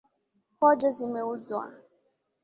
Pojo 0.59 0.87
zimeuzwa. 0.97 1.63